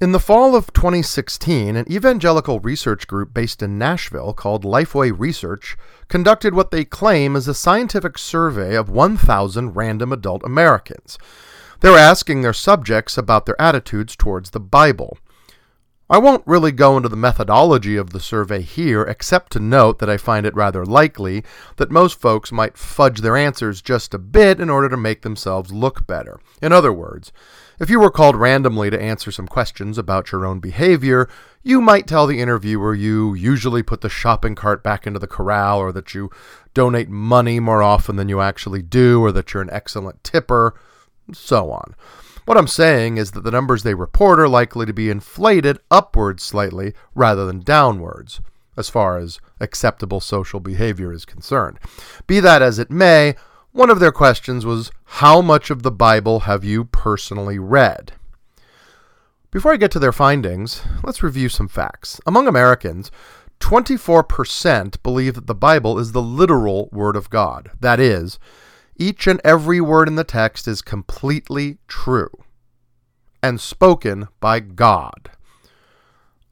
In 0.00 0.12
the 0.12 0.18
fall 0.18 0.56
of 0.56 0.72
2016, 0.72 1.76
an 1.76 1.92
evangelical 1.92 2.58
research 2.58 3.06
group 3.06 3.34
based 3.34 3.62
in 3.62 3.76
Nashville 3.76 4.32
called 4.32 4.64
Lifeway 4.64 5.12
Research 5.14 5.76
conducted 6.08 6.54
what 6.54 6.70
they 6.70 6.86
claim 6.86 7.36
is 7.36 7.46
a 7.46 7.52
scientific 7.52 8.16
survey 8.16 8.76
of 8.76 8.88
1,000 8.88 9.76
random 9.76 10.10
adult 10.10 10.42
Americans. 10.42 11.18
They're 11.80 11.98
asking 11.98 12.40
their 12.40 12.54
subjects 12.54 13.18
about 13.18 13.44
their 13.44 13.60
attitudes 13.60 14.16
towards 14.16 14.50
the 14.50 14.60
Bible. 14.60 15.18
I 16.08 16.16
won't 16.16 16.46
really 16.46 16.72
go 16.72 16.96
into 16.96 17.10
the 17.10 17.14
methodology 17.14 17.96
of 17.96 18.10
the 18.10 18.20
survey 18.20 18.62
here, 18.62 19.02
except 19.02 19.52
to 19.52 19.60
note 19.60 19.98
that 19.98 20.10
I 20.10 20.16
find 20.16 20.46
it 20.46 20.56
rather 20.56 20.86
likely 20.86 21.44
that 21.76 21.90
most 21.90 22.18
folks 22.18 22.50
might 22.50 22.78
fudge 22.78 23.20
their 23.20 23.36
answers 23.36 23.82
just 23.82 24.14
a 24.14 24.18
bit 24.18 24.60
in 24.60 24.70
order 24.70 24.88
to 24.88 24.96
make 24.96 25.20
themselves 25.22 25.70
look 25.72 26.06
better. 26.06 26.40
In 26.62 26.72
other 26.72 26.92
words, 26.92 27.32
if 27.80 27.88
you 27.88 27.98
were 27.98 28.10
called 28.10 28.36
randomly 28.36 28.90
to 28.90 29.00
answer 29.00 29.32
some 29.32 29.48
questions 29.48 29.96
about 29.96 30.30
your 30.30 30.44
own 30.44 30.60
behavior, 30.60 31.28
you 31.62 31.80
might 31.80 32.06
tell 32.06 32.26
the 32.26 32.38
interviewer 32.38 32.94
you 32.94 33.34
usually 33.34 33.82
put 33.82 34.02
the 34.02 34.08
shopping 34.10 34.54
cart 34.54 34.84
back 34.84 35.06
into 35.06 35.18
the 35.18 35.26
corral, 35.26 35.78
or 35.78 35.90
that 35.90 36.14
you 36.14 36.30
donate 36.74 37.08
money 37.08 37.58
more 37.58 37.82
often 37.82 38.16
than 38.16 38.28
you 38.28 38.40
actually 38.40 38.82
do, 38.82 39.22
or 39.22 39.32
that 39.32 39.52
you're 39.52 39.62
an 39.62 39.70
excellent 39.72 40.22
tipper, 40.22 40.78
so 41.32 41.70
on. 41.72 41.96
What 42.44 42.58
I'm 42.58 42.66
saying 42.66 43.16
is 43.16 43.30
that 43.32 43.44
the 43.44 43.50
numbers 43.50 43.82
they 43.82 43.94
report 43.94 44.40
are 44.40 44.48
likely 44.48 44.84
to 44.84 44.92
be 44.92 45.08
inflated 45.08 45.78
upwards 45.90 46.42
slightly 46.42 46.94
rather 47.14 47.46
than 47.46 47.60
downwards, 47.60 48.40
as 48.76 48.90
far 48.90 49.18
as 49.18 49.40
acceptable 49.58 50.20
social 50.20 50.60
behavior 50.60 51.12
is 51.12 51.24
concerned. 51.24 51.78
Be 52.26 52.40
that 52.40 52.60
as 52.60 52.78
it 52.78 52.90
may, 52.90 53.36
one 53.72 53.90
of 53.90 54.00
their 54.00 54.12
questions 54.12 54.66
was, 54.66 54.90
How 55.04 55.40
much 55.40 55.70
of 55.70 55.82
the 55.82 55.90
Bible 55.90 56.40
have 56.40 56.64
you 56.64 56.84
personally 56.84 57.58
read? 57.58 58.12
Before 59.50 59.72
I 59.72 59.76
get 59.76 59.90
to 59.92 59.98
their 59.98 60.12
findings, 60.12 60.82
let's 61.02 61.22
review 61.22 61.48
some 61.48 61.68
facts. 61.68 62.20
Among 62.26 62.46
Americans, 62.46 63.10
24% 63.60 65.02
believe 65.02 65.34
that 65.34 65.46
the 65.46 65.54
Bible 65.54 65.98
is 65.98 66.12
the 66.12 66.22
literal 66.22 66.88
Word 66.92 67.16
of 67.16 67.30
God. 67.30 67.70
That 67.80 68.00
is, 68.00 68.38
each 68.96 69.26
and 69.26 69.40
every 69.44 69.80
word 69.80 70.08
in 70.08 70.16
the 70.16 70.24
text 70.24 70.68
is 70.68 70.82
completely 70.82 71.78
true 71.88 72.30
and 73.42 73.60
spoken 73.60 74.28
by 74.40 74.60
God. 74.60 75.30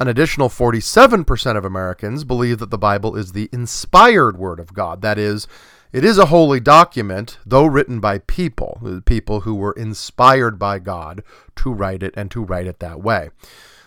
An 0.01 0.09
additional 0.09 0.49
47% 0.49 1.57
of 1.57 1.65
Americans 1.65 2.25
believe 2.25 2.59
that 2.59 2.71
the 2.71 2.79
Bible 2.79 3.17
is 3.17 3.33
the 3.33 3.49
inspired 3.53 4.39
Word 4.39 4.61
of 4.61 4.73
God. 4.73 5.03
That 5.03 5.19
is, 5.19 5.47
it 5.93 6.05
is 6.05 6.19
a 6.19 6.27
holy 6.27 6.61
document, 6.61 7.39
though 7.47 7.65
written 7.65 8.01
by 8.01 8.19
people, 8.19 9.03
people 9.07 9.41
who 9.41 9.55
were 9.55 9.73
inspired 9.73 10.59
by 10.59 10.79
God 10.79 11.23
to 11.57 11.73
write 11.73 12.03
it 12.03 12.15
and 12.17 12.31
to 12.31 12.45
write 12.45 12.67
it 12.67 12.81
that 12.81 13.03
way. 13.03 13.31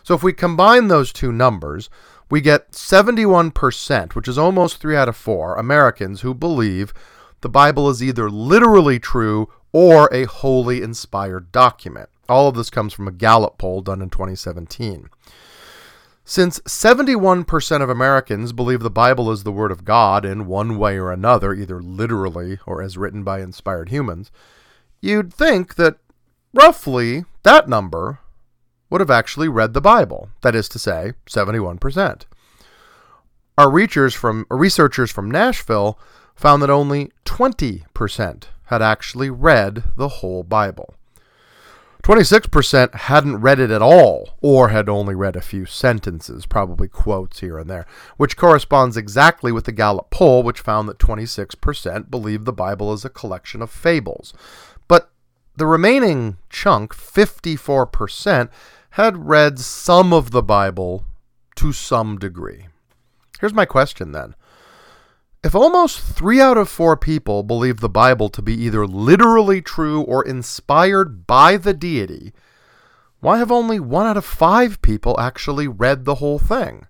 So 0.03 0.15
if 0.15 0.23
we 0.23 0.33
combine 0.33 0.87
those 0.87 1.13
two 1.13 1.31
numbers, 1.31 1.89
we 2.29 2.41
get 2.41 2.71
71%, 2.71 4.15
which 4.15 4.27
is 4.27 4.37
almost 4.37 4.77
3 4.77 4.95
out 4.95 5.09
of 5.09 5.17
4 5.17 5.55
Americans 5.55 6.21
who 6.21 6.33
believe 6.33 6.93
the 7.41 7.49
Bible 7.49 7.89
is 7.89 8.01
either 8.01 8.29
literally 8.29 8.99
true 8.99 9.49
or 9.71 10.09
a 10.11 10.25
wholly 10.25 10.81
inspired 10.81 11.51
document. 11.51 12.09
All 12.27 12.47
of 12.47 12.55
this 12.55 12.69
comes 12.69 12.93
from 12.93 13.07
a 13.07 13.11
Gallup 13.11 13.57
poll 13.57 13.81
done 13.81 14.01
in 14.01 14.09
2017. 14.09 15.09
Since 16.31 16.61
71% 16.61 17.81
of 17.81 17.89
Americans 17.89 18.53
believe 18.53 18.79
the 18.79 18.89
Bible 18.89 19.29
is 19.31 19.43
the 19.43 19.51
Word 19.51 19.69
of 19.69 19.83
God 19.83 20.23
in 20.23 20.47
one 20.47 20.77
way 20.77 20.97
or 20.97 21.11
another, 21.11 21.53
either 21.53 21.81
literally 21.81 22.57
or 22.65 22.81
as 22.81 22.97
written 22.97 23.25
by 23.25 23.41
inspired 23.41 23.89
humans, 23.89 24.31
you'd 25.01 25.33
think 25.33 25.75
that 25.75 25.97
roughly 26.53 27.25
that 27.43 27.67
number 27.67 28.19
would 28.89 29.01
have 29.01 29.11
actually 29.11 29.49
read 29.49 29.73
the 29.73 29.81
Bible. 29.81 30.29
That 30.41 30.55
is 30.55 30.69
to 30.69 30.79
say, 30.79 31.15
71%. 31.25 32.21
Our 33.57 33.69
researchers 33.69 34.13
from, 34.13 34.45
researchers 34.49 35.11
from 35.11 35.29
Nashville 35.29 35.99
found 36.33 36.63
that 36.63 36.69
only 36.69 37.11
20% 37.25 38.43
had 38.67 38.81
actually 38.81 39.29
read 39.29 39.83
the 39.97 40.07
whole 40.07 40.43
Bible. 40.43 40.95
26% 42.03 42.95
hadn't 42.95 43.41
read 43.41 43.59
it 43.59 43.69
at 43.69 43.81
all, 43.81 44.37
or 44.41 44.69
had 44.69 44.89
only 44.89 45.13
read 45.13 45.35
a 45.35 45.41
few 45.41 45.65
sentences, 45.65 46.47
probably 46.47 46.87
quotes 46.87 47.41
here 47.41 47.59
and 47.59 47.69
there, 47.69 47.85
which 48.17 48.37
corresponds 48.37 48.97
exactly 48.97 49.51
with 49.51 49.65
the 49.65 49.71
Gallup 49.71 50.09
poll, 50.09 50.41
which 50.41 50.61
found 50.61 50.89
that 50.89 50.97
26% 50.97 52.09
believed 52.09 52.45
the 52.45 52.53
Bible 52.53 52.91
is 52.91 53.05
a 53.05 53.09
collection 53.09 53.61
of 53.61 53.69
fables. 53.69 54.33
But 54.87 55.11
the 55.55 55.67
remaining 55.67 56.37
chunk, 56.49 56.95
54%, 56.95 58.49
had 58.91 59.27
read 59.27 59.59
some 59.59 60.11
of 60.11 60.31
the 60.31 60.43
Bible 60.43 61.05
to 61.55 61.71
some 61.71 62.17
degree. 62.17 62.67
Here's 63.39 63.53
my 63.53 63.65
question 63.65 64.11
then 64.11 64.35
if 65.43 65.55
almost 65.55 65.99
three 65.99 66.39
out 66.39 66.57
of 66.57 66.69
four 66.69 66.95
people 66.95 67.41
believe 67.43 67.79
the 67.79 67.89
Bible 67.89 68.29
to 68.29 68.41
be 68.41 68.53
either 68.53 68.85
literally 68.85 69.61
true 69.61 70.01
or 70.01 70.23
inspired 70.23 71.25
by 71.25 71.57
the 71.57 71.73
deity, 71.73 72.31
why 73.19 73.39
have 73.39 73.51
only 73.51 73.79
one 73.79 74.05
out 74.05 74.17
of 74.17 74.25
five 74.25 74.81
people 74.81 75.19
actually 75.19 75.67
read 75.67 76.05
the 76.05 76.15
whole 76.15 76.39
thing? 76.39 76.87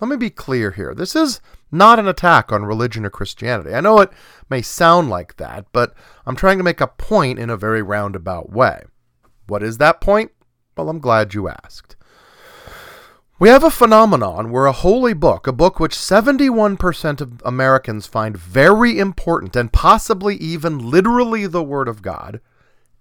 Let 0.00 0.08
me 0.08 0.16
be 0.16 0.30
clear 0.30 0.70
here. 0.70 0.94
This 0.94 1.16
is 1.16 1.40
not 1.72 1.98
an 1.98 2.06
attack 2.06 2.52
on 2.52 2.64
religion 2.64 3.04
or 3.04 3.10
Christianity. 3.10 3.74
I 3.74 3.80
know 3.80 3.98
it 3.98 4.10
may 4.48 4.62
sound 4.62 5.10
like 5.10 5.36
that, 5.36 5.66
but 5.72 5.92
I'm 6.24 6.36
trying 6.36 6.58
to 6.58 6.64
make 6.64 6.80
a 6.80 6.86
point 6.86 7.40
in 7.40 7.50
a 7.50 7.56
very 7.56 7.82
roundabout 7.82 8.50
way. 8.50 8.82
What 9.48 9.64
is 9.64 9.78
that 9.78 10.00
point? 10.00 10.30
Well, 10.76 10.88
I'm 10.88 11.00
glad 11.00 11.34
you 11.34 11.48
asked. 11.48 11.96
We 13.40 13.50
have 13.50 13.62
a 13.62 13.70
phenomenon 13.70 14.50
where 14.50 14.66
a 14.66 14.72
holy 14.72 15.12
book, 15.12 15.46
a 15.46 15.52
book 15.52 15.78
which 15.78 15.94
71% 15.94 17.20
of 17.20 17.40
Americans 17.44 18.08
find 18.08 18.36
very 18.36 18.98
important 18.98 19.54
and 19.54 19.72
possibly 19.72 20.34
even 20.38 20.90
literally 20.90 21.46
the 21.46 21.62
Word 21.62 21.86
of 21.86 22.02
God, 22.02 22.40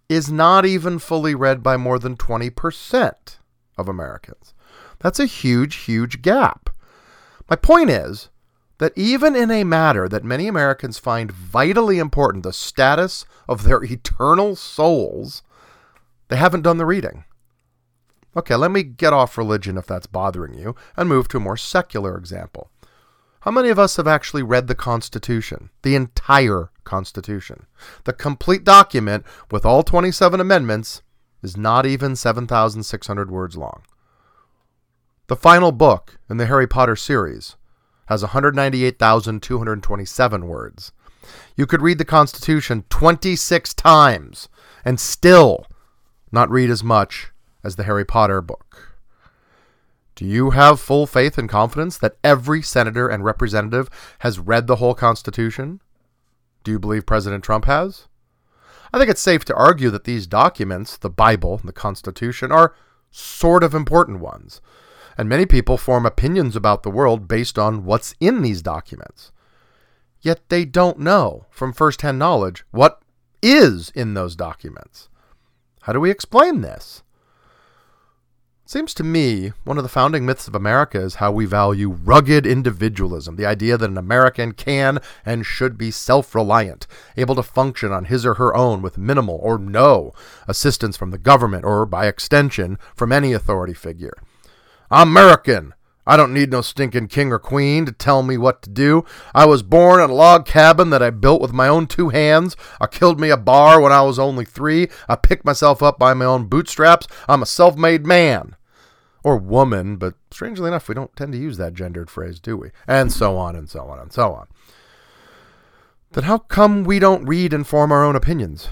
is 0.07 0.31
not 0.31 0.63
even 0.63 0.99
fully 0.99 1.33
read 1.33 1.63
by 1.63 1.75
more 1.75 1.97
than 1.97 2.15
20% 2.15 3.37
of 3.79 3.89
Americans. 3.89 4.53
That's 4.99 5.19
a 5.19 5.25
huge, 5.25 5.73
huge 5.77 6.21
gap. 6.21 6.69
My 7.49 7.55
point 7.55 7.89
is 7.89 8.29
that 8.77 8.93
even 8.95 9.35
in 9.35 9.49
a 9.49 9.63
matter 9.63 10.07
that 10.07 10.23
many 10.23 10.47
Americans 10.47 10.99
find 10.99 11.31
vitally 11.31 11.97
important, 11.97 12.43
the 12.43 12.53
status 12.53 13.25
of 13.49 13.63
their 13.63 13.83
eternal 13.91 14.55
souls, 14.55 15.41
they 16.27 16.35
haven't 16.35 16.61
done 16.61 16.77
the 16.77 16.85
reading. 16.85 17.23
Okay, 18.35 18.55
let 18.55 18.71
me 18.71 18.83
get 18.83 19.13
off 19.13 19.37
religion 19.37 19.77
if 19.77 19.87
that's 19.87 20.07
bothering 20.07 20.53
you 20.53 20.75
and 20.95 21.09
move 21.09 21.27
to 21.29 21.37
a 21.37 21.41
more 21.41 21.57
secular 21.57 22.17
example. 22.17 22.69
How 23.41 23.51
many 23.51 23.69
of 23.69 23.79
us 23.79 23.95
have 23.95 24.07
actually 24.07 24.43
read 24.43 24.67
the 24.67 24.75
Constitution, 24.75 25.69
the 25.81 25.95
entire 25.95 26.69
Constitution? 26.83 27.65
The 28.03 28.13
complete 28.13 28.63
document 28.63 29.25
with 29.49 29.65
all 29.65 29.83
27 29.83 30.41
amendments 30.41 31.01
is 31.41 31.55
not 31.55 31.85
even 31.85 32.15
7,600 32.15 33.31
words 33.31 33.55
long. 33.55 33.83
The 35.27 35.35
final 35.35 35.71
book 35.71 36.17
in 36.29 36.37
the 36.37 36.47
Harry 36.47 36.67
Potter 36.67 36.95
series 36.95 37.55
has 38.07 38.21
198,227 38.21 40.47
words. 40.47 40.91
You 41.55 41.65
could 41.65 41.81
read 41.81 41.97
the 41.97 42.05
Constitution 42.05 42.85
26 42.89 43.73
times 43.73 44.49
and 44.85 44.99
still 44.99 45.65
not 46.31 46.49
read 46.49 46.69
as 46.69 46.83
much 46.83 47.31
as 47.67 47.75
the 47.75 47.83
Harry 47.83 48.05
Potter 48.05 48.41
book. 48.41 48.97
Do 50.15 50.25
you 50.25 50.51
have 50.51 50.79
full 50.79 51.05
faith 51.05 51.37
and 51.37 51.49
confidence 51.49 51.97
that 51.97 52.17
every 52.23 52.63
senator 52.63 53.07
and 53.09 53.23
representative 53.23 53.89
has 54.19 54.39
read 54.39 54.65
the 54.65 54.77
whole 54.77 54.95
Constitution? 54.95 55.81
Do 56.63 56.71
you 56.71 56.79
believe 56.79 57.05
President 57.05 57.43
Trump 57.43 57.65
has? 57.65 58.07
I 58.91 58.97
think 58.97 59.11
it's 59.11 59.21
safe 59.21 59.43
to 59.45 59.55
argue 59.55 59.89
that 59.89 60.05
these 60.05 60.25
documents, 60.25 60.97
the 60.97 61.09
Bible 61.09 61.57
and 61.59 61.67
the 61.67 61.73
Constitution, 61.73 62.51
are 62.51 62.73
sort 63.11 63.63
of 63.63 63.75
important 63.75 64.21
ones, 64.21 64.61
and 65.17 65.27
many 65.27 65.45
people 65.45 65.77
form 65.77 66.05
opinions 66.05 66.55
about 66.55 66.83
the 66.83 66.89
world 66.89 67.27
based 67.27 67.59
on 67.59 67.83
what's 67.83 68.15
in 68.21 68.41
these 68.41 68.61
documents. 68.61 69.31
Yet 70.21 70.49
they 70.49 70.63
don't 70.63 70.99
know 70.99 71.45
from 71.49 71.73
first-hand 71.73 72.17
knowledge 72.17 72.63
what 72.71 73.01
is 73.43 73.91
in 73.91 74.13
those 74.13 74.35
documents. 74.35 75.09
How 75.81 75.93
do 75.93 75.99
we 75.99 76.09
explain 76.09 76.61
this? 76.61 77.03
Seems 78.69 78.93
to 78.95 79.03
me 79.05 79.53
one 79.63 79.77
of 79.77 79.83
the 79.83 79.89
founding 79.89 80.25
myths 80.25 80.49
of 80.49 80.53
America 80.53 80.99
is 80.99 81.15
how 81.15 81.31
we 81.31 81.45
value 81.45 81.89
rugged 81.89 82.45
individualism, 82.45 83.37
the 83.37 83.45
idea 83.45 83.77
that 83.77 83.89
an 83.89 83.97
American 83.97 84.51
can 84.51 84.99
and 85.25 85.45
should 85.45 85.77
be 85.77 85.89
self 85.89 86.35
reliant, 86.35 86.85
able 87.15 87.35
to 87.35 87.43
function 87.43 87.93
on 87.93 88.03
his 88.03 88.25
or 88.25 88.33
her 88.33 88.53
own 88.53 88.81
with 88.81 88.97
minimal 88.97 89.39
or 89.41 89.57
no 89.57 90.13
assistance 90.49 90.97
from 90.97 91.11
the 91.11 91.17
government 91.17 91.63
or, 91.63 91.85
by 91.85 92.07
extension, 92.07 92.77
from 92.93 93.13
any 93.13 93.31
authority 93.31 93.73
figure. 93.73 94.11
I'm 94.91 95.11
American. 95.11 95.73
I 96.05 96.17
don't 96.17 96.33
need 96.33 96.51
no 96.51 96.59
stinking 96.59 97.07
king 97.07 97.31
or 97.31 97.39
queen 97.39 97.85
to 97.85 97.93
tell 97.93 98.21
me 98.21 98.37
what 98.37 98.61
to 98.63 98.69
do. 98.69 99.05
I 99.33 99.45
was 99.45 99.63
born 99.63 100.01
in 100.01 100.09
a 100.09 100.13
log 100.13 100.45
cabin 100.45 100.89
that 100.89 101.01
I 101.01 101.09
built 101.11 101.39
with 101.39 101.53
my 101.53 101.69
own 101.69 101.87
two 101.87 102.09
hands. 102.09 102.57
I 102.81 102.87
killed 102.87 103.17
me 103.17 103.29
a 103.29 103.37
bar 103.37 103.79
when 103.79 103.93
I 103.93 104.01
was 104.01 104.19
only 104.19 104.43
three. 104.43 104.89
I 105.07 105.15
picked 105.15 105.45
myself 105.45 105.81
up 105.81 105.97
by 105.97 106.13
my 106.13 106.25
own 106.25 106.47
bootstraps. 106.47 107.07
I'm 107.29 107.41
a 107.41 107.45
self 107.45 107.77
made 107.77 108.05
man. 108.05 108.56
Or 109.27 109.35
woman, 109.35 109.97
but 109.97 110.13
strangely 110.31 110.69
enough, 110.69 110.87
we 110.87 110.95
don't 110.95 111.13
tend 111.17 111.33
to 111.33 111.37
use 111.37 111.57
that 111.57 111.73
gendered 111.73 112.09
phrase, 112.09 112.39
do 112.39 112.55
we? 112.55 112.69
And 112.87 113.11
so 113.11 113.35
on 113.35 113.57
and 113.57 113.69
so 113.69 113.81
on 113.81 113.99
and 113.99 114.09
so 114.09 114.31
on. 114.31 114.47
Then 116.13 116.23
how 116.23 116.37
come 116.37 116.85
we 116.85 116.97
don't 116.97 117.25
read 117.25 117.51
and 117.51 117.67
form 117.67 117.91
our 117.91 118.05
own 118.05 118.15
opinions? 118.15 118.69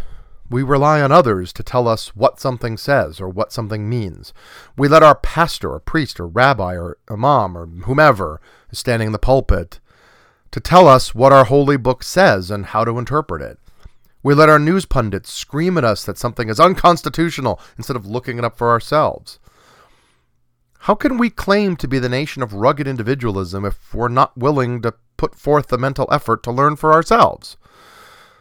We 0.50 0.64
rely 0.64 1.02
on 1.02 1.12
others 1.12 1.52
to 1.52 1.62
tell 1.62 1.90
us 1.90 2.16
what 2.16 2.40
something 2.40 2.78
says 2.78 3.20
or 3.20 3.28
what 3.28 3.52
something 3.52 3.90
means. 3.90 4.32
We 4.78 4.88
let 4.88 5.04
our 5.04 5.16
pastor 5.16 5.74
or 5.74 5.82
priest 5.82 6.22
or 6.22 6.28
rabbi 6.28 6.78
or 6.78 7.00
imam 7.12 7.58
or 7.58 7.66
whomever 7.66 8.40
is 8.70 8.80
standing 8.80 9.08
in 9.08 9.12
the 9.12 9.20
pulpit 9.20 9.82
to 10.52 10.62
tell 10.62 10.88
us 10.88 11.14
what 11.14 11.34
our 11.34 11.44
holy 11.44 11.76
book 11.76 12.02
says 12.02 12.50
and 12.50 12.68
how 12.68 12.86
to 12.86 12.98
interpret 12.98 13.42
it. 13.42 13.60
We 14.24 14.34
let 14.34 14.48
our 14.48 14.58
news 14.58 14.86
pundits 14.86 15.34
scream 15.34 15.78
at 15.78 15.84
us 15.84 16.06
that 16.06 16.18
something 16.18 16.48
is 16.48 16.62
unconstitutional 16.62 17.60
instead 17.76 17.98
of 17.98 18.06
looking 18.06 18.38
it 18.38 18.46
up 18.46 18.58
for 18.58 18.70
ourselves. 18.70 19.38
How 20.86 20.94
can 20.94 21.18
we 21.18 21.32
claim 21.32 21.78
to 21.78 21.88
be 21.88 21.98
the 21.98 22.10
nation 22.10 22.44
of 22.44 22.54
rugged 22.54 22.88
individualism 22.88 23.66
if 23.66 23.92
we're 23.96 24.08
not 24.08 24.38
willing 24.38 24.84
to 24.84 24.94
put 25.18 25.34
forth 25.34 25.70
the 25.70 25.80
mental 25.80 26.08
effort 26.12 26.44
to 26.44 26.52
learn 26.52 26.76
for 26.76 26.94
ourselves? 26.94 27.58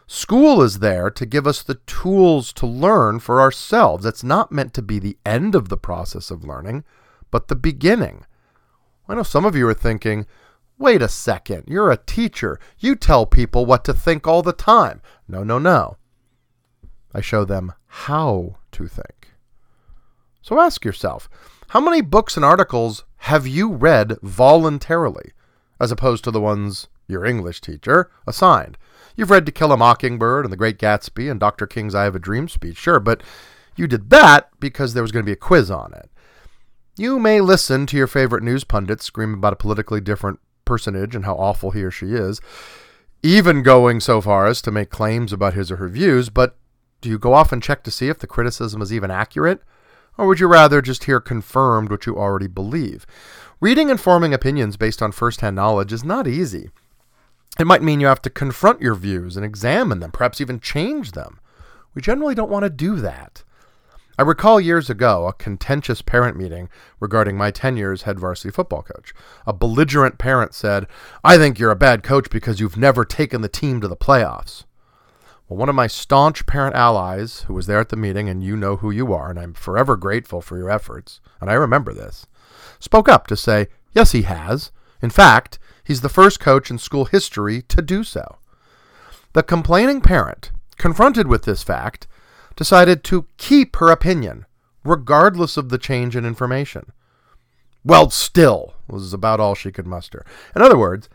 School 0.05 0.61
is 0.61 0.77
there 0.77 1.09
to 1.09 1.25
give 1.25 1.47
us 1.47 1.63
the 1.63 1.79
tools 1.87 2.53
to 2.53 2.67
learn 2.67 3.17
for 3.17 3.41
ourselves. 3.41 4.05
It's 4.05 4.23
not 4.23 4.51
meant 4.51 4.75
to 4.75 4.83
be 4.83 4.99
the 4.99 5.17
end 5.25 5.55
of 5.55 5.69
the 5.69 5.77
process 5.77 6.29
of 6.29 6.43
learning, 6.43 6.83
but 7.31 7.47
the 7.47 7.55
beginning. 7.55 8.27
I 9.09 9.15
know 9.15 9.23
some 9.23 9.45
of 9.45 9.55
you 9.55 9.67
are 9.67 9.73
thinking, 9.73 10.27
wait 10.77 11.01
a 11.01 11.09
second, 11.09 11.63
you're 11.65 11.89
a 11.89 11.97
teacher. 11.97 12.59
You 12.77 12.95
tell 12.95 13.25
people 13.25 13.65
what 13.65 13.83
to 13.85 13.93
think 13.95 14.27
all 14.27 14.43
the 14.43 14.53
time. 14.53 15.01
No, 15.27 15.43
no, 15.43 15.57
no. 15.57 15.97
I 17.11 17.21
show 17.21 17.43
them 17.43 17.73
how 17.87 18.57
to 18.73 18.87
think. 18.87 19.24
So 20.45 20.59
ask 20.59 20.85
yourself, 20.85 21.27
how 21.69 21.81
many 21.81 22.01
books 22.01 22.35
and 22.35 22.45
articles 22.45 23.03
have 23.17 23.47
you 23.47 23.73
read 23.73 24.19
voluntarily, 24.21 25.31
as 25.79 25.91
opposed 25.91 26.23
to 26.23 26.29
the 26.29 26.39
ones 26.39 26.87
your 27.07 27.25
English 27.25 27.61
teacher 27.61 28.11
assigned? 28.27 28.77
You've 29.15 29.31
read 29.31 29.47
To 29.47 29.51
Kill 29.51 29.71
a 29.71 29.77
Mockingbird 29.77 30.45
and 30.45 30.53
The 30.53 30.57
Great 30.57 30.77
Gatsby 30.77 31.31
and 31.31 31.39
Dr. 31.39 31.65
King's 31.65 31.95
I 31.95 32.03
Have 32.03 32.15
a 32.15 32.19
Dream 32.19 32.47
speech, 32.47 32.77
sure, 32.77 32.99
but 32.99 33.23
you 33.75 33.87
did 33.87 34.11
that 34.11 34.51
because 34.59 34.93
there 34.93 35.01
was 35.01 35.11
going 35.11 35.23
to 35.23 35.27
be 35.27 35.33
a 35.33 35.35
quiz 35.35 35.71
on 35.71 35.95
it. 35.95 36.11
You 36.95 37.17
may 37.17 37.41
listen 37.41 37.87
to 37.87 37.97
your 37.97 38.05
favorite 38.05 38.43
news 38.43 38.63
pundit 38.63 39.01
scream 39.01 39.33
about 39.33 39.53
a 39.53 39.55
politically 39.55 39.99
different 39.99 40.39
personage 40.63 41.15
and 41.15 41.25
how 41.25 41.33
awful 41.33 41.71
he 41.71 41.81
or 41.81 41.89
she 41.89 42.13
is, 42.13 42.39
even 43.23 43.63
going 43.63 43.99
so 43.99 44.21
far 44.21 44.45
as 44.45 44.61
to 44.61 44.69
make 44.69 44.91
claims 44.91 45.33
about 45.33 45.55
his 45.55 45.71
or 45.71 45.77
her 45.77 45.89
views, 45.89 46.29
but 46.29 46.55
do 47.01 47.09
you 47.09 47.17
go 47.17 47.33
off 47.33 47.51
and 47.51 47.63
check 47.63 47.83
to 47.85 47.89
see 47.89 48.09
if 48.09 48.19
the 48.19 48.27
criticism 48.27 48.79
is 48.83 48.93
even 48.93 49.09
accurate? 49.09 49.63
Or 50.17 50.27
would 50.27 50.39
you 50.39 50.47
rather 50.47 50.81
just 50.81 51.03
hear 51.05 51.19
confirmed 51.19 51.89
what 51.89 52.05
you 52.05 52.17
already 52.17 52.47
believe? 52.47 53.05
Reading 53.59 53.89
and 53.89 53.99
forming 53.99 54.33
opinions 54.33 54.77
based 54.77 55.01
on 55.01 55.11
firsthand 55.11 55.55
knowledge 55.55 55.91
is 55.91 56.03
not 56.03 56.27
easy. 56.27 56.69
It 57.59 57.67
might 57.67 57.81
mean 57.81 57.99
you 57.99 58.07
have 58.07 58.21
to 58.23 58.29
confront 58.29 58.81
your 58.81 58.95
views 58.95 59.37
and 59.37 59.45
examine 59.45 59.99
them, 59.99 60.11
perhaps 60.11 60.41
even 60.41 60.59
change 60.59 61.13
them. 61.13 61.39
We 61.93 62.01
generally 62.01 62.35
don't 62.35 62.51
want 62.51 62.63
to 62.63 62.69
do 62.69 62.97
that. 62.97 63.43
I 64.17 64.21
recall 64.21 64.61
years 64.61 64.89
ago 64.89 65.27
a 65.27 65.33
contentious 65.33 66.01
parent 66.01 66.37
meeting 66.37 66.69
regarding 67.01 67.37
my 67.37 67.51
tenure 67.51 67.91
as 67.91 68.03
head 68.03 68.19
varsity 68.19 68.49
football 68.49 68.83
coach. 68.83 69.13
A 69.45 69.51
belligerent 69.51 70.17
parent 70.17 70.53
said, 70.53 70.87
I 71.23 71.37
think 71.37 71.59
you're 71.59 71.71
a 71.71 71.75
bad 71.75 72.03
coach 72.03 72.29
because 72.29 72.59
you've 72.61 72.77
never 72.77 73.03
taken 73.03 73.41
the 73.41 73.49
team 73.49 73.81
to 73.81 73.89
the 73.89 73.97
playoffs. 73.97 74.63
Well, 75.47 75.57
one 75.57 75.69
of 75.69 75.75
my 75.75 75.87
staunch 75.87 76.45
parent 76.47 76.75
allies, 76.75 77.41
who 77.41 77.53
was 77.53 77.67
there 77.67 77.79
at 77.79 77.89
the 77.89 77.95
meeting, 77.95 78.27
and 78.27 78.43
you 78.43 78.55
know 78.55 78.77
who 78.77 78.89
you 78.89 79.13
are, 79.13 79.29
and 79.29 79.39
I'm 79.39 79.53
forever 79.53 79.95
grateful 79.95 80.41
for 80.41 80.57
your 80.57 80.71
efforts, 80.71 81.19
and 81.39 81.49
I 81.51 81.53
remember 81.53 81.93
this, 81.93 82.25
spoke 82.79 83.07
up 83.07 83.27
to 83.27 83.37
say, 83.37 83.67
Yes, 83.93 84.11
he 84.11 84.23
has. 84.23 84.71
In 85.01 85.09
fact, 85.09 85.59
he's 85.83 86.01
the 86.01 86.09
first 86.09 86.39
coach 86.39 86.71
in 86.71 86.77
school 86.77 87.05
history 87.05 87.61
to 87.63 87.81
do 87.81 88.03
so. 88.03 88.37
The 89.33 89.43
complaining 89.43 90.01
parent, 90.01 90.51
confronted 90.77 91.27
with 91.27 91.43
this 91.43 91.61
fact, 91.61 92.07
decided 92.55 93.03
to 93.05 93.27
keep 93.37 93.75
her 93.75 93.91
opinion, 93.91 94.45
regardless 94.83 95.57
of 95.57 95.69
the 95.69 95.77
change 95.77 96.15
in 96.15 96.25
information. 96.25 96.91
Well, 97.83 98.09
still, 98.09 98.73
was 98.87 99.13
about 99.13 99.39
all 99.39 99.53
she 99.53 99.71
could 99.71 99.85
muster. 99.85 100.25
In 100.55 100.61
other 100.63 100.77
words, 100.77 101.07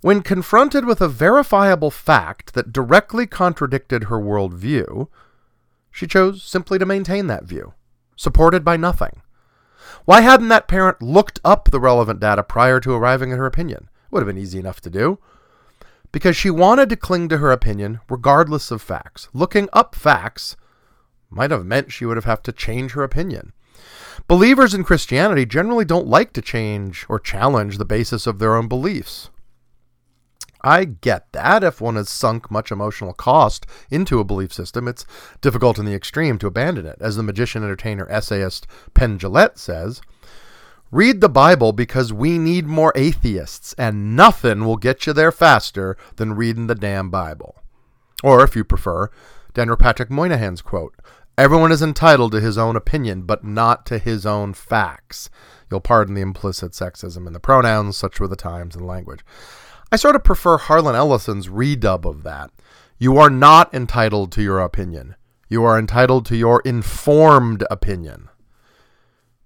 when 0.00 0.22
confronted 0.22 0.84
with 0.84 1.00
a 1.00 1.08
verifiable 1.08 1.90
fact 1.90 2.54
that 2.54 2.72
directly 2.72 3.26
contradicted 3.26 4.04
her 4.04 4.18
worldview, 4.18 5.08
she 5.90 6.06
chose 6.06 6.42
simply 6.42 6.78
to 6.78 6.86
maintain 6.86 7.26
that 7.26 7.44
view, 7.44 7.74
supported 8.16 8.64
by 8.64 8.76
nothing. 8.76 9.20
Why 10.04 10.22
hadn't 10.22 10.48
that 10.48 10.68
parent 10.68 11.02
looked 11.02 11.40
up 11.44 11.70
the 11.70 11.80
relevant 11.80 12.20
data 12.20 12.42
prior 12.42 12.80
to 12.80 12.92
arriving 12.92 13.32
at 13.32 13.38
her 13.38 13.46
opinion? 13.46 13.88
It 14.04 14.12
would 14.12 14.20
have 14.20 14.34
been 14.34 14.42
easy 14.42 14.58
enough 14.58 14.80
to 14.82 14.90
do. 14.90 15.18
Because 16.12 16.36
she 16.36 16.50
wanted 16.50 16.88
to 16.88 16.96
cling 16.96 17.28
to 17.28 17.38
her 17.38 17.52
opinion 17.52 18.00
regardless 18.08 18.70
of 18.70 18.82
facts. 18.82 19.28
Looking 19.32 19.68
up 19.72 19.94
facts 19.94 20.56
might 21.28 21.50
have 21.50 21.64
meant 21.64 21.92
she 21.92 22.04
would 22.04 22.16
have 22.16 22.24
had 22.24 22.42
to 22.44 22.52
change 22.52 22.92
her 22.92 23.02
opinion. 23.02 23.52
Believers 24.26 24.74
in 24.74 24.84
Christianity 24.84 25.46
generally 25.46 25.84
don't 25.84 26.06
like 26.06 26.32
to 26.32 26.42
change 26.42 27.06
or 27.08 27.20
challenge 27.20 27.78
the 27.78 27.84
basis 27.84 28.26
of 28.26 28.38
their 28.38 28.56
own 28.56 28.66
beliefs. 28.66 29.30
I 30.62 30.84
get 30.84 31.32
that. 31.32 31.64
If 31.64 31.80
one 31.80 31.96
has 31.96 32.08
sunk 32.08 32.50
much 32.50 32.70
emotional 32.70 33.12
cost 33.12 33.66
into 33.90 34.20
a 34.20 34.24
belief 34.24 34.52
system, 34.52 34.88
it's 34.88 35.06
difficult 35.40 35.78
in 35.78 35.84
the 35.84 35.94
extreme 35.94 36.38
to 36.38 36.46
abandon 36.46 36.86
it. 36.86 36.98
As 37.00 37.16
the 37.16 37.22
magician, 37.22 37.62
entertainer, 37.62 38.06
essayist 38.10 38.66
Penn 38.94 39.18
Jillette 39.18 39.58
says, 39.58 40.00
Read 40.90 41.20
the 41.20 41.28
Bible 41.28 41.72
because 41.72 42.12
we 42.12 42.36
need 42.36 42.66
more 42.66 42.92
atheists, 42.96 43.74
and 43.74 44.16
nothing 44.16 44.64
will 44.64 44.76
get 44.76 45.06
you 45.06 45.12
there 45.12 45.30
faster 45.30 45.96
than 46.16 46.34
reading 46.34 46.66
the 46.66 46.74
damn 46.74 47.10
Bible. 47.10 47.56
Or, 48.24 48.42
if 48.42 48.56
you 48.56 48.64
prefer, 48.64 49.08
Daniel 49.54 49.76
Patrick 49.76 50.10
Moynihan's 50.10 50.62
quote 50.62 50.94
Everyone 51.38 51.72
is 51.72 51.80
entitled 51.80 52.32
to 52.32 52.40
his 52.40 52.58
own 52.58 52.76
opinion, 52.76 53.22
but 53.22 53.44
not 53.44 53.86
to 53.86 53.98
his 53.98 54.26
own 54.26 54.52
facts. 54.52 55.30
You'll 55.70 55.80
pardon 55.80 56.14
the 56.14 56.20
implicit 56.20 56.72
sexism 56.72 57.26
in 57.26 57.32
the 57.32 57.40
pronouns, 57.40 57.96
such 57.96 58.20
were 58.20 58.28
the 58.28 58.36
times 58.36 58.74
and 58.74 58.86
language. 58.86 59.24
I 59.92 59.96
sort 59.96 60.14
of 60.14 60.22
prefer 60.22 60.56
Harlan 60.56 60.94
Ellison's 60.94 61.48
redub 61.48 62.04
of 62.04 62.22
that. 62.22 62.50
You 62.98 63.18
are 63.18 63.30
not 63.30 63.74
entitled 63.74 64.30
to 64.32 64.42
your 64.42 64.60
opinion. 64.60 65.16
You 65.48 65.64
are 65.64 65.78
entitled 65.78 66.26
to 66.26 66.36
your 66.36 66.60
informed 66.64 67.64
opinion. 67.70 68.28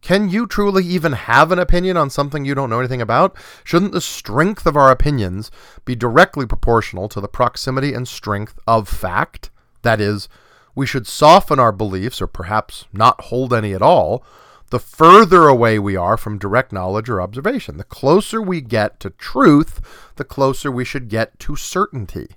Can 0.02 0.28
you 0.28 0.46
truly 0.46 0.84
even 0.84 1.12
have 1.12 1.50
an 1.50 1.58
opinion 1.58 1.96
on 1.96 2.10
something 2.10 2.44
you 2.44 2.54
don't 2.54 2.68
know 2.68 2.78
anything 2.78 3.00
about? 3.00 3.34
Shouldn't 3.64 3.92
the 3.92 4.02
strength 4.02 4.66
of 4.66 4.76
our 4.76 4.90
opinions 4.90 5.50
be 5.86 5.94
directly 5.94 6.44
proportional 6.44 7.08
to 7.08 7.22
the 7.22 7.28
proximity 7.28 7.94
and 7.94 8.06
strength 8.06 8.58
of 8.66 8.86
fact? 8.86 9.50
That 9.80 10.02
is, 10.02 10.28
we 10.74 10.84
should 10.84 11.06
soften 11.06 11.58
our 11.58 11.72
beliefs 11.72 12.20
or 12.20 12.26
perhaps 12.26 12.84
not 12.92 13.18
hold 13.22 13.54
any 13.54 13.72
at 13.72 13.80
all 13.80 14.22
the 14.74 14.80
further 14.80 15.46
away 15.46 15.78
we 15.78 15.94
are 15.94 16.16
from 16.16 16.36
direct 16.36 16.72
knowledge 16.72 17.08
or 17.08 17.22
observation. 17.22 17.76
The 17.76 17.84
closer 17.84 18.42
we 18.42 18.60
get 18.60 18.98
to 18.98 19.10
truth, 19.10 19.80
the 20.16 20.24
closer 20.24 20.68
we 20.68 20.84
should 20.84 21.08
get 21.08 21.38
to 21.38 21.54
certainty. 21.54 22.30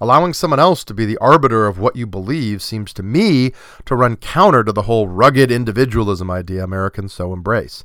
Allowing 0.00 0.34
someone 0.34 0.60
else 0.60 0.84
to 0.84 0.94
be 0.94 1.04
the 1.04 1.18
arbiter 1.18 1.66
of 1.66 1.80
what 1.80 1.96
you 1.96 2.06
believe 2.06 2.62
seems 2.62 2.92
to 2.92 3.02
me 3.02 3.50
to 3.86 3.96
run 3.96 4.14
counter 4.14 4.62
to 4.62 4.70
the 4.70 4.82
whole 4.82 5.08
rugged 5.08 5.50
individualism 5.50 6.30
idea 6.30 6.62
Americans 6.62 7.12
so 7.12 7.32
embrace. 7.32 7.84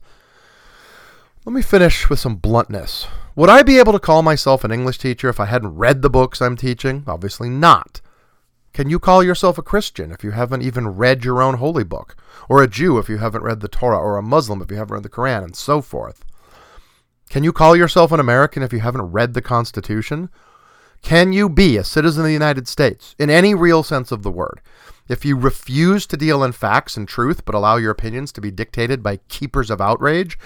Let 1.43 1.53
me 1.53 1.63
finish 1.63 2.11
with 2.11 2.19
some 2.19 2.35
bluntness. 2.35 3.07
Would 3.35 3.49
I 3.49 3.63
be 3.63 3.79
able 3.79 3.93
to 3.93 3.99
call 3.99 4.21
myself 4.21 4.63
an 4.63 4.71
English 4.71 4.99
teacher 4.99 5.29
if 5.29 5.39
I 5.39 5.45
hadn't 5.45 5.77
read 5.77 6.03
the 6.03 6.11
books 6.11 6.43
I'm 6.43 6.57
teaching? 6.57 7.05
Obviously 7.07 7.49
not. 7.49 8.01
Can 8.77 8.91
you 8.91 8.99
call 8.99 9.23
yourself 9.23 9.57
a 9.57 9.63
Christian 9.63 10.11
if 10.11 10.23
you 10.23 10.29
haven't 10.29 10.61
even 10.61 10.89
read 10.89 11.25
your 11.25 11.41
own 11.41 11.55
holy 11.55 11.83
book? 11.83 12.15
Or 12.47 12.61
a 12.61 12.67
Jew 12.67 12.99
if 12.99 13.09
you 13.09 13.17
haven't 13.17 13.41
read 13.41 13.59
the 13.59 13.67
Torah? 13.67 13.97
Or 13.97 14.17
a 14.17 14.21
Muslim 14.21 14.61
if 14.61 14.69
you 14.69 14.77
haven't 14.77 14.93
read 14.93 15.01
the 15.01 15.09
Quran? 15.09 15.43
And 15.43 15.55
so 15.55 15.81
forth. 15.81 16.23
Can 17.27 17.43
you 17.43 17.51
call 17.51 17.75
yourself 17.75 18.11
an 18.11 18.19
American 18.19 18.61
if 18.61 18.71
you 18.71 18.81
haven't 18.81 19.11
read 19.11 19.33
the 19.33 19.41
Constitution? 19.41 20.29
Can 21.01 21.33
you 21.33 21.49
be 21.49 21.75
a 21.75 21.83
citizen 21.83 22.21
of 22.21 22.27
the 22.27 22.33
United 22.33 22.67
States 22.67 23.15
in 23.17 23.31
any 23.31 23.55
real 23.55 23.81
sense 23.81 24.11
of 24.11 24.21
the 24.21 24.29
word 24.29 24.61
if 25.09 25.25
you 25.25 25.35
refuse 25.35 26.05
to 26.05 26.15
deal 26.15 26.43
in 26.43 26.51
facts 26.51 26.95
and 26.95 27.07
truth 27.07 27.45
but 27.45 27.55
allow 27.55 27.77
your 27.77 27.89
opinions 27.89 28.31
to 28.33 28.41
be 28.41 28.51
dictated 28.51 29.01
by 29.01 29.17
keepers 29.27 29.71
of 29.71 29.81
outrage? 29.81 30.37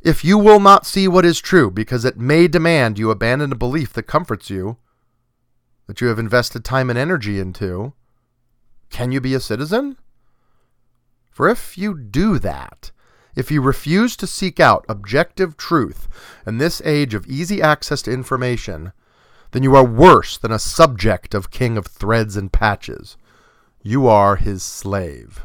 If 0.00 0.24
you 0.24 0.38
will 0.38 0.60
not 0.60 0.86
see 0.86 1.08
what 1.08 1.24
is 1.24 1.40
true 1.40 1.72
because 1.72 2.04
it 2.04 2.18
may 2.18 2.46
demand 2.46 3.00
you 3.00 3.10
abandon 3.10 3.50
a 3.50 3.56
belief 3.56 3.92
that 3.94 4.04
comforts 4.04 4.48
you, 4.48 4.76
that 5.86 6.00
you 6.00 6.08
have 6.08 6.18
invested 6.18 6.64
time 6.64 6.90
and 6.90 6.98
energy 6.98 7.38
into, 7.38 7.92
can 8.90 9.12
you 9.12 9.20
be 9.20 9.34
a 9.34 9.40
citizen? 9.40 9.96
For 11.30 11.48
if 11.48 11.76
you 11.76 11.98
do 11.98 12.38
that, 12.38 12.92
if 13.34 13.50
you 13.50 13.60
refuse 13.60 14.16
to 14.16 14.26
seek 14.26 14.60
out 14.60 14.84
objective 14.88 15.56
truth 15.56 16.06
in 16.46 16.58
this 16.58 16.80
age 16.84 17.14
of 17.14 17.26
easy 17.26 17.60
access 17.60 18.02
to 18.02 18.12
information, 18.12 18.92
then 19.50 19.62
you 19.62 19.74
are 19.74 19.84
worse 19.84 20.38
than 20.38 20.52
a 20.52 20.58
subject 20.58 21.34
of 21.34 21.50
King 21.50 21.76
of 21.76 21.86
Threads 21.86 22.36
and 22.36 22.52
Patches. 22.52 23.16
You 23.82 24.06
are 24.06 24.36
his 24.36 24.62
slave. 24.62 25.42